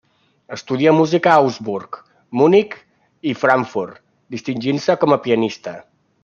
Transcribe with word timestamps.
Estudià 0.55 0.93
música 0.99 1.31
a 1.33 1.35
Augsburg, 1.41 1.99
Munic 2.41 2.73
i 3.33 3.35
Frankfurt, 3.43 4.01
distingint-se 4.37 4.97
com 5.05 5.15
a 5.19 5.23
pianista. 5.29 5.77